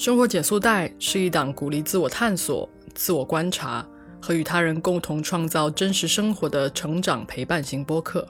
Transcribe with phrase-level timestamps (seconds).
[0.00, 3.86] 生活减速带是一档鼓励自我探索、自我观察
[4.18, 8.26] 和与他人共同创造真实生活的成长陪伴型播客。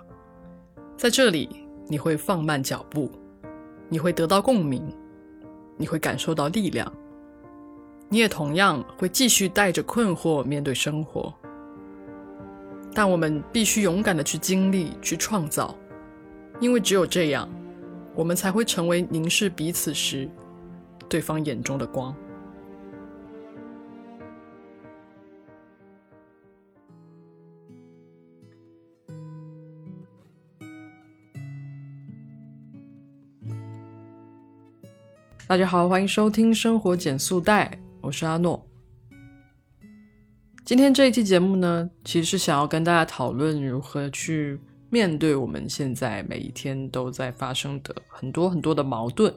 [0.96, 1.48] 在这里，
[1.86, 3.08] 你会放慢脚步，
[3.88, 4.82] 你会得到共鸣，
[5.76, 6.92] 你会感受到力量，
[8.08, 11.32] 你也同样会继续带着困惑面对生活。
[12.92, 15.72] 但我们必须勇敢的去经历、去创造，
[16.58, 17.48] 因为只有这样，
[18.16, 20.28] 我们才会成为凝视彼此时。
[21.10, 22.14] 对方眼中的光。
[35.48, 37.66] 大家好，欢迎收听《生活减速带》，
[38.00, 38.64] 我是阿诺。
[40.64, 49.34] 今天这一期节目呢，其实是想要跟大家讨论如何去面对我们现在每一天都在发生的很多很多的矛盾。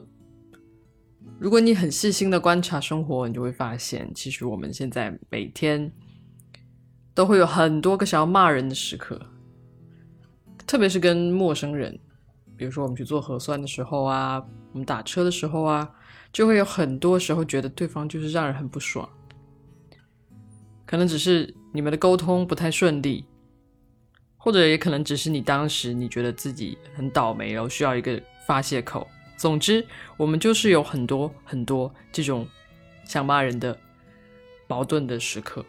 [1.38, 5.92] 如果你很细心的观察生活，你就会发现，其实我们现在每天
[7.12, 9.20] 都会有很多个想要骂人的时刻，
[10.66, 11.98] 特别是跟陌生人，
[12.56, 15.90] 比如说我们去做核酸的时候啊，我们打车的时候啊，
[16.32, 19.06] 就会有很多时候觉得对方就是让人很不爽，
[20.86, 23.26] 可能只是你们的沟通不太顺利，
[24.36, 29.06] 或者也可能只是你当时你觉得自己很倒霉，然后需要一个发泄口。
[29.36, 32.46] 总之，我们就是有很多很多这种
[33.04, 33.78] 想骂人的
[34.66, 35.64] 矛盾的时刻，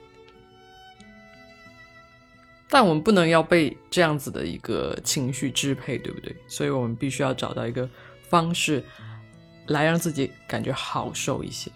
[2.70, 6.36] 但我们不能要被这样子的一个情绪支配，对不对？
[6.48, 7.90] 所以我们必须要找到一个
[8.22, 8.84] 方式
[9.68, 11.70] 来让自己感觉好受一些。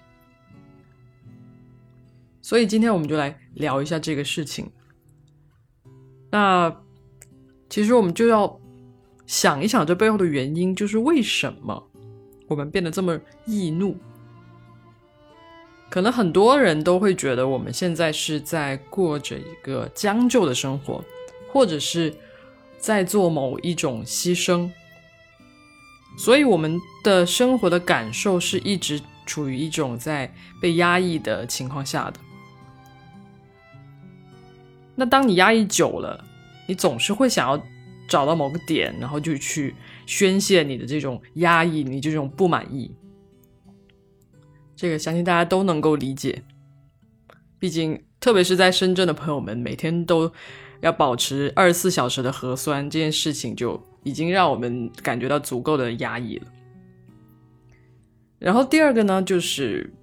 [2.42, 4.72] 所以今天我们就来聊一下这个事情。
[6.32, 6.74] 那
[7.70, 8.60] 其实我们就要。
[9.30, 11.88] 想一想，这背后的原因就是为什么
[12.48, 13.96] 我们变得这么易怒？
[15.88, 21.06] 可能很多人都会觉得我们现在是在过着一个将就的生活，
[21.54, 22.12] 或者是
[22.80, 24.68] 在做某一种牺牲，
[26.18, 32.20] 所以我们的生活的感受是一直处于一种在被压抑的情况下的。
[34.96, 36.26] 那当你压抑久了，
[36.66, 37.64] 你总是会想要。
[38.10, 39.76] 找到某个点，然后就去
[40.06, 42.92] 宣泄你的这种压抑，你这种不满意。
[44.76, 46.44] 这个相信大家都能够理解。
[47.60, 50.32] 毕竟，特别是在深圳的朋友们，每天都
[50.80, 56.48] 要保持二十四小时的核酸，这件事情就已经让我们感觉到足够的压抑了。
[58.40, 59.94] 然后第二个呢，就是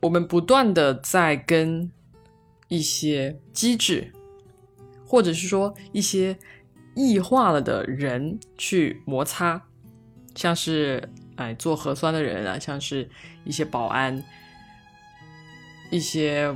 [0.00, 1.90] 我们不断的在跟
[2.66, 4.12] 一些机制。
[5.08, 6.38] 或者是说一些
[6.94, 9.62] 异化了的人去摩擦，
[10.34, 13.08] 像是哎做核酸的人啊，像是
[13.44, 14.22] 一些保安、
[15.90, 16.54] 一些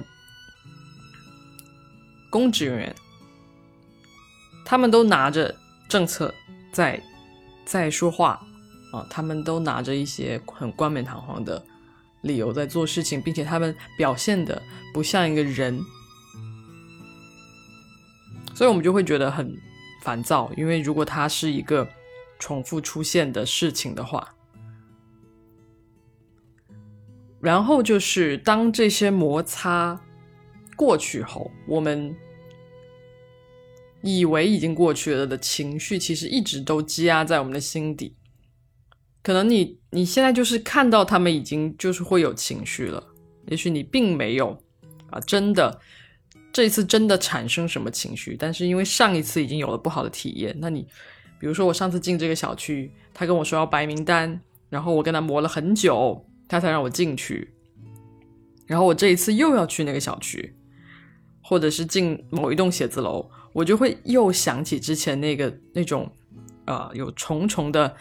[2.28, 2.94] 公职人员，
[4.66, 5.54] 他们都拿着
[5.88, 6.34] 政策
[6.70, 7.02] 在
[7.64, 8.44] 在说话
[8.92, 11.64] 啊，他们都拿着一些很冠冕堂皇的
[12.20, 14.60] 理由在做事情，并且他们表现的
[14.92, 15.82] 不像一个人。
[18.54, 19.56] 所以我们就会觉得很
[20.02, 21.88] 烦躁，因为如果它是一个
[22.38, 24.34] 重复出现的事情的话，
[27.40, 30.00] 然后就是当这些摩擦
[30.76, 32.14] 过去后，我们
[34.02, 38.16] 以为已经过去了的情绪，其实一直都积压在我们的心底。
[39.22, 43.08] 可能你你现在就是看到他们已经就是会有情绪了，
[43.46, 44.62] 也许你并没有
[45.10, 45.80] 啊，真的。
[46.52, 48.36] 这一次真的产生什么情绪？
[48.38, 50.86] 但是因为上一次已经有了不好的体验，那你，
[51.40, 57.54] 比如说我上次进这个小区，他跟我说要白名单，然后我跟他磨了很久，他才让我进去。
[58.66, 60.54] 然后我这一次又要去那个小区，
[61.42, 66.10] 或者是进某一栋写字楼，我就会又想起之前那个那种，
[66.66, 67.96] 啊，有重重的、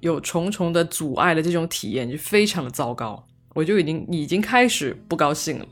[0.00, 5.66] 有重重的阻碍的这种体验，就非常的糟糕，我就已经已经开始不高兴了。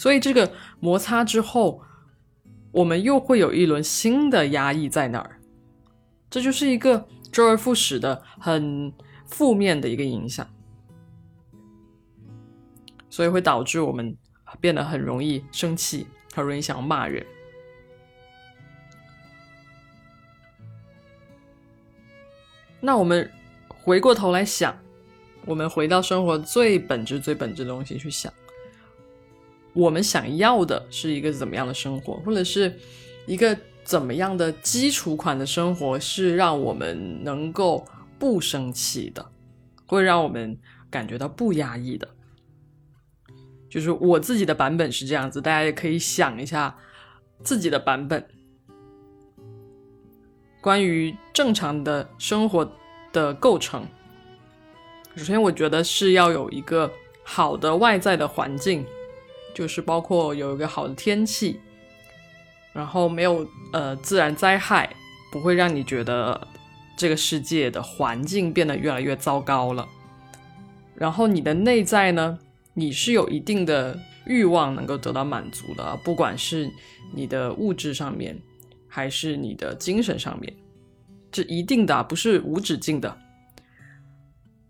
[0.00, 0.50] 所以这个
[0.80, 1.82] 摩擦之后，
[2.72, 5.38] 我们又会有一轮新的压抑在那儿，
[6.30, 8.90] 这就是一个周而复始的很
[9.26, 10.48] 负面的一个影响，
[13.10, 14.16] 所以会导致我们
[14.58, 17.26] 变得很容易生气，很容易想要骂人。
[22.80, 23.30] 那我们
[23.68, 24.74] 回过头来想，
[25.44, 28.32] 我们回到生活最本质、最本质的东西去想。
[29.80, 32.72] 我们想要的是一个怎么样的生活，或者是
[33.26, 37.84] 一个怎么样的基础款的生活，是让我们能够
[38.18, 39.24] 不生气的，
[39.86, 40.58] 会让我们
[40.90, 42.06] 感觉到不压抑的。
[43.70, 46.76] 就是我自己的版本是这样子，大家也可以想一下
[47.42, 48.26] 自己的版本。
[50.60, 52.70] 关于正常的生活
[53.12, 53.86] 的构成，
[55.16, 56.90] 首先我觉得是要有一个
[57.24, 58.84] 好的外在的环境，
[59.54, 61.60] 就是包括有一个好的天气，
[62.72, 64.88] 然后没有呃自然灾害，
[65.32, 66.48] 不会让你觉得
[66.96, 69.86] 这个世界的环境变得越来越糟糕了。
[70.94, 72.38] 然后你的内在呢？
[72.72, 76.70] 你是有一定的欲望能够得到满足的，不管是
[77.12, 78.40] 你的物质上面，
[78.86, 80.54] 还是你的精神上面，
[81.32, 83.18] 这一定的不是无止境的。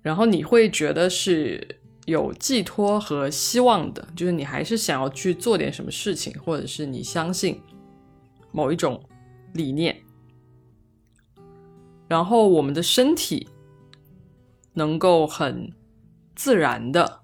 [0.00, 7.60] 然后你会觉得是有寄托和希望的，就是你还是想要去做点什么事情，或者是你相信
[8.52, 9.02] 某一种
[9.54, 9.96] 理念。
[12.08, 13.48] 然后我们的身体
[14.74, 15.72] 能够很
[16.34, 17.20] 自然的。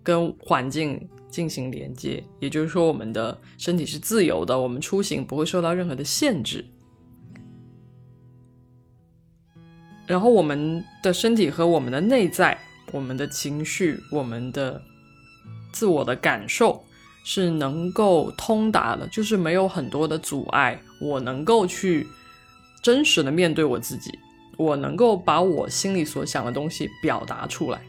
[0.00, 6.64] 跟环境进行连接，也就是说，我们的身体是自由的，我们出行不会受到任何的限制。
[10.06, 12.58] 然后，我们的身体和我们的内在、
[12.92, 14.82] 我们的情绪、我们的
[15.72, 16.84] 自我的感受
[17.24, 20.80] 是能够通达的，就是没有很多的阻碍。
[21.00, 22.06] 我能够去
[22.82, 24.10] 真实的面对我自己，
[24.56, 27.80] 我能够把我心里所想的东西表达出来。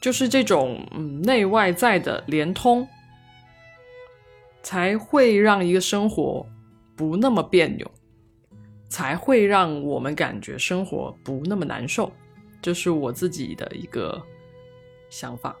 [0.00, 2.88] 就是这种嗯内外在的连通，
[4.62, 6.44] 才会让一个生活
[6.96, 7.90] 不那么别扭，
[8.92, 12.12] 才会让我们感觉生活不那么难受。
[12.60, 14.22] 这是我自己的一个
[15.08, 15.56] 想法。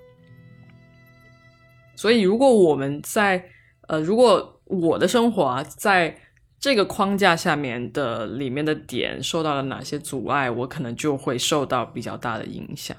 [1.96, 3.42] 所以，如果我们在
[3.88, 6.14] 呃，如果我的生活啊，在
[6.60, 12.94] 这个框架下面的里面的点受到了哪些阻碍，我可能就会受到比较大的影响。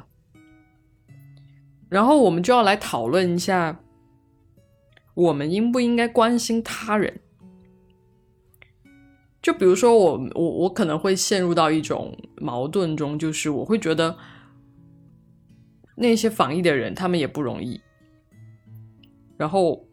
[1.89, 3.79] 然后我们就要来讨论一下，
[5.13, 7.19] 我们应不应该关心他人？
[9.43, 14.17] 就比如说，我我我可能会陷入到一种矛盾中，就是我会觉得
[15.95, 17.79] 那些防疫的人他们也不容易，
[19.37, 19.85] 然后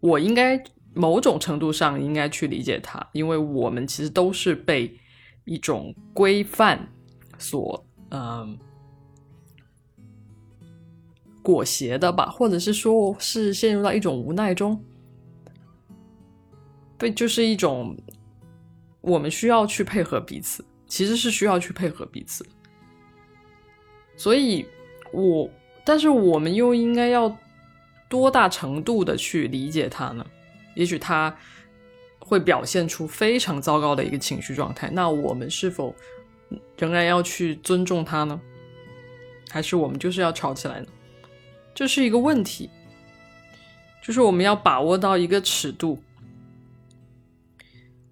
[0.00, 0.60] 我应该
[0.94, 4.98] 某种程度上应该去理解他，因为我们其实都是被
[5.44, 6.88] 一种规范
[7.38, 8.58] 所嗯。
[11.42, 14.82] 裹挟的吧，或者是说，是陷入到一种无奈中，
[16.96, 17.96] 被就是一种
[19.00, 22.46] 我们需要去配合彼此，其实是需要去配合彼此。
[24.16, 24.64] 所以，
[25.12, 25.50] 我
[25.84, 27.36] 但是我们又应该要
[28.08, 30.24] 多大程度的去理解他呢？
[30.74, 31.36] 也许他
[32.18, 35.94] 会表现出非常糟糕的一个情绪状态，那我们是否
[36.78, 38.40] 仍然要去尊重他呢？
[39.50, 40.86] 还是我们就是要吵起来呢？
[41.74, 42.70] 这是一个问题，
[44.00, 46.00] 就是我们要把握到一个尺度。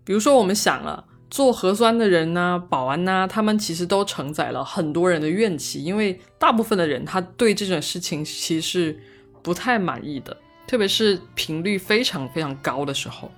[0.05, 8.99] 比如说，我们想了做核酸的人呐、保安呐，他们其实都承载了很多人的怨气，因为大部分的人他对这种事情其实
[9.43, 13.31] 不太满意的，特别是频率非常非常高的时候。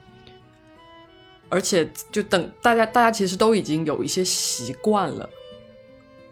[1.48, 5.28] 而且，就等大家，大家其实都已经有一些习惯了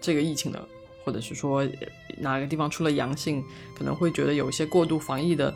[0.00, 0.60] 这个疫情的。
[1.04, 1.68] 或者是说
[2.18, 3.42] 哪个地方出了阳性，
[3.76, 5.52] 可能会觉得有一些过度防疫的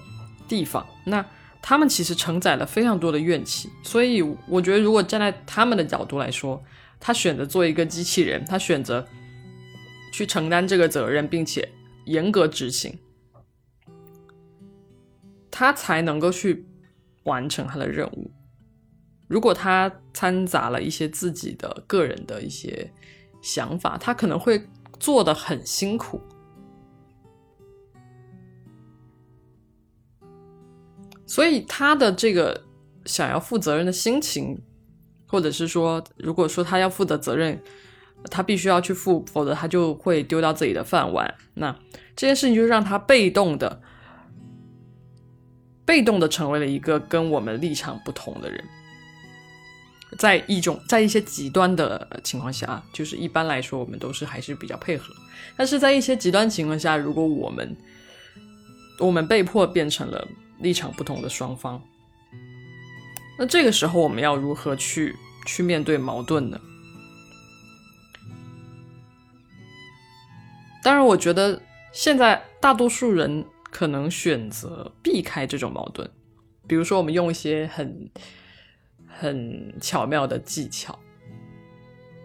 [0.49, 1.25] 地方，那
[1.69, 3.69] 他们其实承载了非常多的怨气。
[3.83, 6.63] 所以我觉得，如果站在他们的角度来说，
[7.01, 9.05] 他选择做一个机器人，他选择
[10.13, 11.69] 去承担这个责任，并且
[12.05, 12.97] 严格执行，
[15.51, 16.65] 他才能够去
[17.25, 18.31] 完成他的任务。
[19.27, 22.93] 如果他掺杂了一些自己的个人的一些
[23.43, 24.65] 想法，他可能会。
[24.99, 26.23] 做的很辛苦，
[31.27, 32.63] 所以他的这个
[33.05, 34.59] 想要负责任的心情，
[35.27, 37.61] 或者是说，如果说他要负的责任，
[38.31, 41.35] 他必须要去负，否则他就会丢掉自己的饭碗。
[41.55, 41.77] 那
[42.15, 43.81] 这件事情就让他被动的、
[45.85, 48.65] 被动的成为了一个跟我们立场不同的人。
[50.19, 55.13] 在一种在一些极端的情况下，就是一般来说我们都是还是比较配合，
[55.57, 57.77] 但是在一些极端情况下，如果我们
[58.99, 60.27] 我们被迫变成了
[60.59, 61.83] 立场不同的双方，
[63.39, 65.15] 那这个时候我们要如何去
[65.47, 66.61] 去面对矛盾呢？
[70.83, 76.11] 当然，我觉得现在大多数人可能选择避开这种矛盾，
[76.67, 78.11] 比如说我们用一些很。
[79.19, 80.99] 很巧妙的技巧，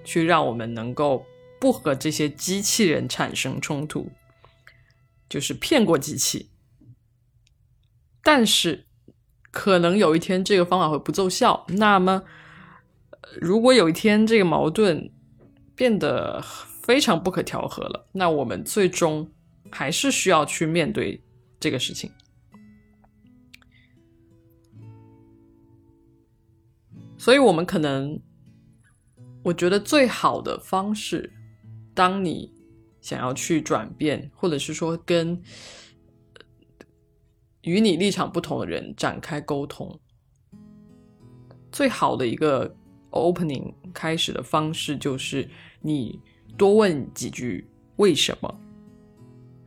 [0.03, 1.25] 去让我们能够
[1.57, 4.11] 不和这些机器人产生冲突，
[5.29, 6.49] 就是骗过机器。
[8.23, 8.85] 但是，
[9.49, 11.65] 可能有一天这个方法会不奏效。
[11.69, 12.23] 那么，
[13.39, 15.11] 如果有一天这个矛盾
[15.75, 16.41] 变得
[16.83, 19.31] 非常不可调和了，那我们最终
[19.71, 21.23] 还是需要去面对
[21.59, 22.11] 这个事情。
[27.17, 28.19] 所以，我们可能，
[29.43, 31.31] 我觉得最好的方式，
[31.93, 32.51] 当你
[32.99, 35.41] 想要去转变，或者是说跟
[37.61, 39.99] 与你立场不同的人展开沟通，
[41.71, 42.75] 最好的一个
[43.11, 45.49] opening 开始的方式，就是
[45.81, 46.19] 你
[46.57, 48.59] 多问几句为什么。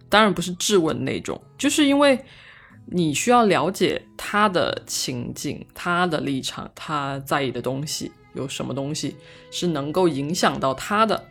[0.08, 2.24] 当然不是质问那种，就是因为。
[2.86, 9.16] 你需要了解他的情境、他的立场、他在意的东西有什么东西
[9.50, 11.26] 是能够影响到他的，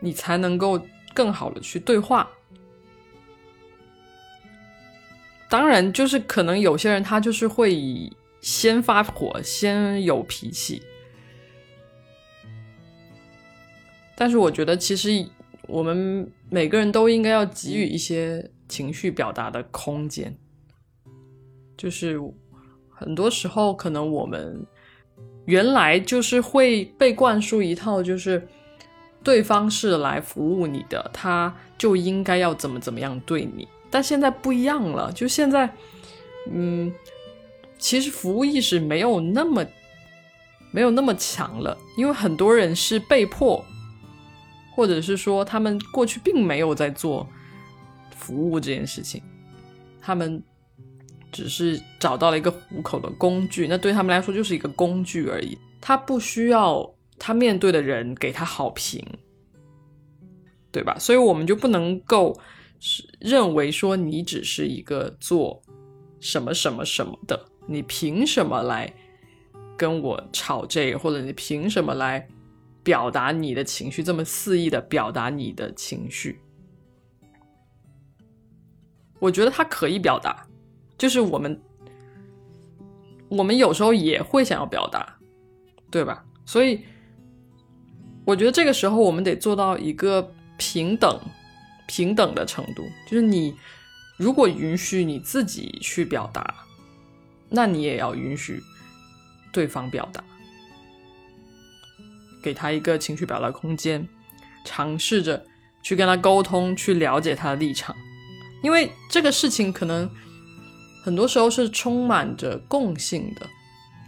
[0.00, 0.78] 你才能够
[1.14, 2.28] 更好的去对话。
[5.50, 10.80] 当然，就是可能有些人他就是会先发火、先有脾气，
[14.16, 15.28] 但是我觉得其实。
[15.68, 20.36] 我们每个人都应该要给予一些情绪表达的空间，
[21.76, 22.20] 就是
[22.88, 24.66] 很多时候可能我们
[25.44, 28.44] 原来就是会被灌输一套，就是
[29.22, 33.68] 对方是来服务你的，他就应该要怎么怎么样对你。
[33.90, 35.68] 但现在不一样了，就现在，
[36.50, 36.92] 嗯，
[37.78, 39.66] 其实服务意识没有那么
[40.70, 43.64] 没有那么强了，因为很多人是被迫。
[44.72, 47.28] 或者是说，他们过去并没有在做
[48.16, 49.20] 服务这件事情，
[50.00, 50.42] 他们
[51.30, 55.58] 只是找到了一个糊口的工具，那对他们来说就是一个工具而已。
[55.82, 59.04] 他不需要他面对的人给他好评，
[60.70, 60.96] 对吧？
[60.98, 62.38] 所以我们就不能够
[62.80, 65.62] 是认为说你只是一个做
[66.18, 68.92] 什么什么什么的，你凭什么来
[69.76, 72.26] 跟我吵这个，或者你凭什么来？
[72.82, 76.40] 表达你的情绪，这么肆意的表达你的情绪，
[79.18, 80.46] 我觉得他可以表达，
[80.96, 81.60] 就是我们，
[83.28, 85.18] 我们有时候也会想要表达，
[85.90, 86.24] 对吧？
[86.46, 86.80] 所以，
[88.24, 91.20] 我觉得这个时候我们得做到一个平等、
[91.90, 93.52] 平等的程度，就是你
[94.16, 96.54] 如果允许你自己去表达，
[97.48, 98.62] 那你也要允许
[99.52, 100.22] 对方表达。
[102.40, 104.08] 给他一个情绪表达空间，
[104.64, 105.44] 尝试着
[105.82, 107.96] 去跟他沟通，去了解他的立场，
[108.62, 110.08] 因为这个事情可能
[111.02, 113.44] 很多时候是充满着共性的。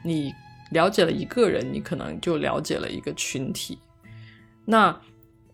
[0.05, 0.33] 你
[0.71, 3.77] 了解了一个人，你可能就了解了一个群体。
[4.65, 5.01] 那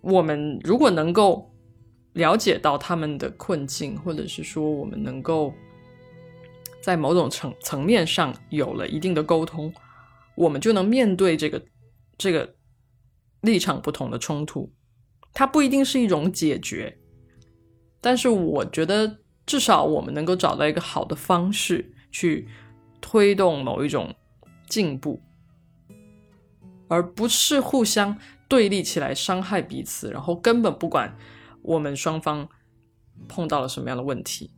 [0.03, 1.51] 我们如果能够
[2.13, 5.53] 了解到他们的困境，或者是说我们能够
[6.83, 9.73] 在某种层层面上有了一定的沟通，
[10.35, 11.63] 我们就能面对这个
[12.17, 12.55] 这个。
[13.43, 14.69] 立场不同的冲突，
[15.33, 16.99] 它不一定是一种解决，
[18.01, 22.49] 但是我觉得至少我们能够找到一个好的方式去
[23.01, 24.13] 推动某一种
[24.69, 25.23] 进步，
[26.89, 31.17] 而不是互相对立起来伤害彼此，然后根本不管
[31.63, 32.49] 我们双方
[33.29, 34.51] 碰到了什么样的问题。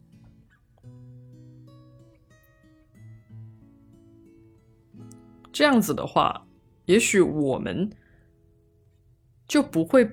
[5.53, 6.47] 这样子的话，
[6.87, 7.91] 也许我们。
[9.51, 10.09] 就不会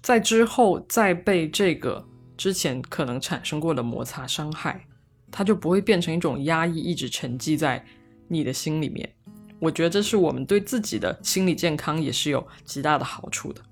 [0.00, 2.04] 在之后再被这个
[2.36, 4.84] 之前可能产生过的摩擦伤害，
[5.30, 7.86] 它就不会变成一种压抑，一直沉积在
[8.26, 9.14] 你的心里面。
[9.60, 13.62] 我觉得这是我们对自己的心理健康也是有极大的好处的。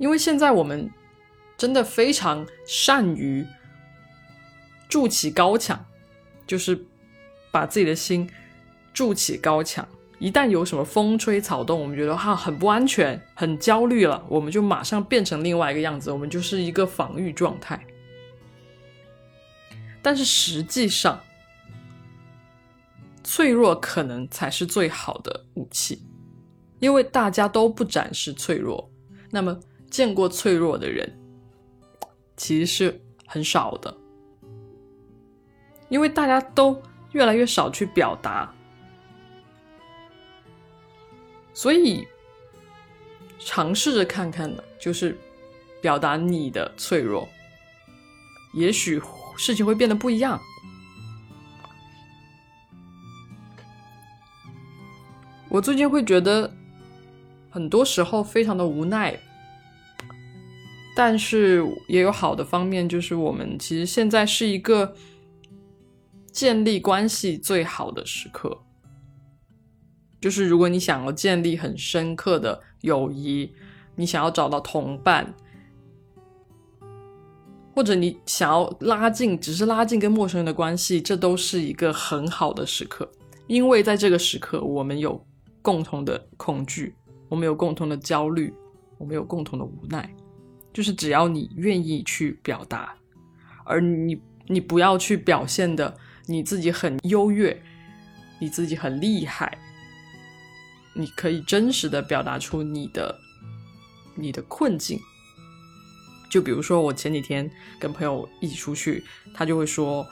[0.00, 0.90] 因为现在我们
[1.58, 3.46] 真的非常善于
[4.88, 5.84] 筑起高墙，
[6.46, 6.86] 就是
[7.52, 8.28] 把自己的心
[8.94, 9.86] 筑起高墙。
[10.18, 17.78] 一旦有什么风吹草动，我们觉得哈很不安全、很焦虑了，我们就马上变成另外一个样子，我们就是一个防御状态。
[20.00, 21.20] 但是实际上，
[23.22, 26.02] 脆弱可能才是最好的武器，
[26.78, 28.90] 因为大家都不展示脆弱，
[29.30, 29.60] 那么
[29.90, 31.12] 见过脆弱的人
[32.36, 33.94] 其实是很少的，
[35.88, 36.80] 因为大家都
[37.12, 38.54] 越来越少去表达。
[41.52, 42.06] 所以，
[43.38, 45.18] 尝试着看看呢，就是
[45.82, 47.28] 表达你的脆弱，
[48.54, 49.02] 也许
[49.36, 50.40] 事情会变得不一样。
[55.50, 56.50] 我最近会觉得
[57.50, 59.18] 很多时候非常的无奈，
[61.02, 64.94] 但是也有好的方面，就是我们其实现在是一个
[66.30, 68.60] 建立关系最好的时刻。
[70.20, 73.50] 就是如果你想要建立很深刻的友谊，
[73.96, 75.34] 你想要找到同伴，
[77.74, 83.10] 或者你想要拉近，只是拉近跟陌生人的关系，这都是一个很好的时刻。
[83.46, 85.18] 因为在这个时刻，我们有
[85.62, 86.94] 共同的恐惧，
[87.30, 88.52] 我们有共同的焦虑，
[88.98, 90.14] 我们有共同的无奈。
[90.72, 92.94] 就是只要你愿意去表达，
[93.64, 95.96] 而你你不要去表现的
[96.26, 97.62] 你自己很优越，
[98.40, 99.58] 你自己很厉害。
[100.92, 103.16] 你可以真实的表达出你的
[104.16, 104.98] 你的困境，
[106.28, 107.48] 就比如说我前几天
[107.78, 110.04] 跟朋友一起出去，他就会说，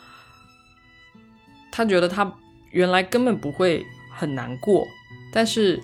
[1.73, 2.33] 他觉得他
[2.71, 3.85] 原来根本不会
[4.15, 4.87] 很难过，
[5.33, 5.83] 但是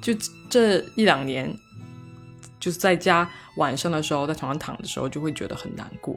[0.00, 0.14] 就
[0.48, 1.52] 这一两年，
[2.60, 6.16] 就是在家晚上的时候，在床上躺的时候，就会觉得很难过。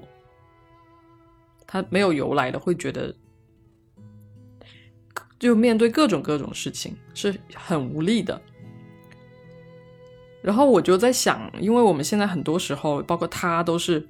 [1.66, 3.16] 他没有由来的会觉得。
[5.40, 8.42] 就面对各种各种事情是很无力的。
[10.42, 14.08] 然后我就在想，因为我们现在很多时候，包括他，都是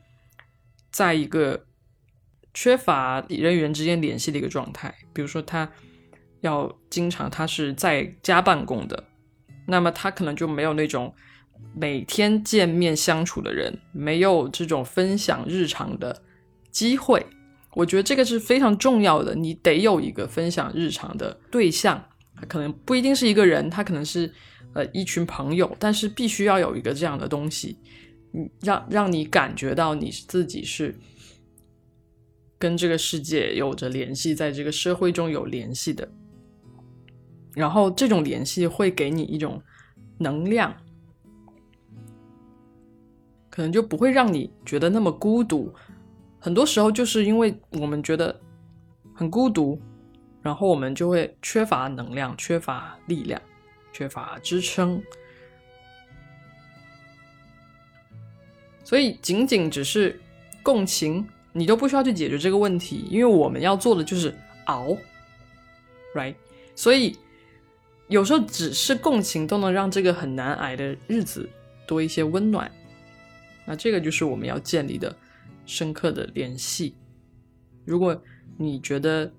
[0.92, 1.66] 在一个
[2.54, 4.94] 缺乏人与人之间联系的一个状态。
[5.12, 5.68] 比如说，他
[6.42, 9.04] 要经常他是在家办公的，
[9.66, 11.16] 那么他可能就没有那种
[11.76, 16.22] 每天见面相处的人，没有这种分享日常的
[16.72, 17.26] 机会。
[17.76, 22.06] 我觉得这个是非常重要的，你得有一个分享日常的对象，
[22.48, 24.32] 可能不一定是一个人，他可能是
[24.74, 27.80] 呃一群朋友，但是必须要有一个这样的东西，
[28.62, 30.96] 让让你感觉到你自己是
[32.60, 36.08] 跟这个世界有着联系，在这个社会中有联系的，
[37.56, 39.60] 然后这种联系会给你一种
[40.20, 40.78] 能量，
[43.54, 45.72] 可能就不会让你觉得那么孤独。
[46.40, 48.36] 很多时候就是因为我们觉得
[49.14, 49.80] 很孤独，
[50.42, 53.40] 然后我们就会缺乏能量、缺乏力量、
[53.94, 55.00] 缺乏支撑，
[58.84, 60.20] 所以仅仅只是
[60.64, 64.36] 共情，你都不需要去解决这个问题，因为我们要做的就是
[64.66, 64.98] 熬
[66.16, 66.34] ，right？
[66.76, 67.16] 所以
[68.08, 71.48] 有时候只是共情都能让这个很难挨的日子
[71.86, 72.70] 多一些温暖，
[73.66, 75.16] 那这个就是我们要建立的。
[75.66, 76.94] 深刻的联系。
[77.86, 78.22] 如果
[78.58, 79.32] 你觉得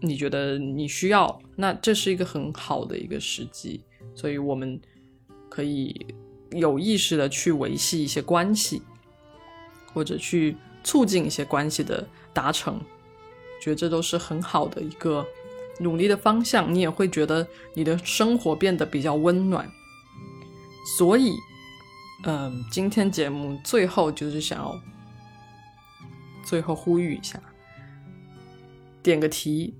[0.00, 4.80] 你觉得你需要，那这是一个很好的一个时机，所以我们
[5.50, 6.06] 可以
[6.52, 8.80] 有意识的去维系一些关系，
[9.92, 12.80] 或者去促进一些关系的达成，
[13.60, 15.22] 觉得这都是很好的一个
[15.80, 16.74] 努力的方向。
[16.74, 19.70] 你也会觉得你的生活变得比较温暖，
[20.96, 21.34] 所以。
[22.24, 24.80] 嗯，今天节目最后就是想要
[26.44, 27.42] 最后呼吁一下，
[29.02, 29.74] 点个题：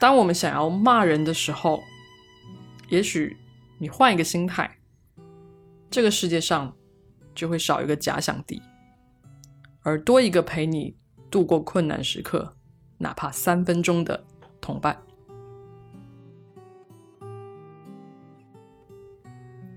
[0.00, 1.80] 当我们想要骂人的时候，
[2.88, 3.36] 也许
[3.78, 4.78] 你换一个心态，
[5.88, 6.76] 这个世界上
[7.36, 8.60] 就会少一个假想敌，
[9.82, 10.96] 而多一个陪你
[11.30, 12.56] 度过困难时刻，
[12.98, 14.24] 哪怕三分钟的
[14.60, 15.00] 同伴。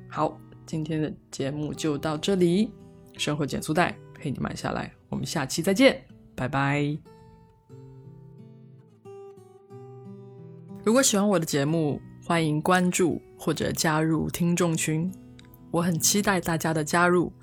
[0.09, 0.35] 好。
[0.69, 2.69] 今天的节目就到这里，
[3.17, 5.99] 生活减速带陪你慢下来，我们下期再见，
[6.36, 6.95] 拜拜。
[10.84, 15.12] 如果喜欢我的节目，欢迎关注或者加入听众群，
[15.71, 17.34] 我很期待大家的加入，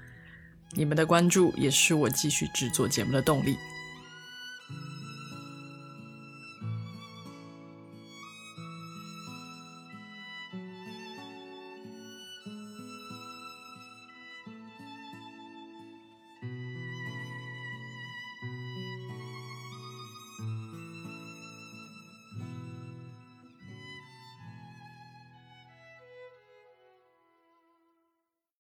[0.77, 3.57] 你们的关注也是我继续制作节目的动力。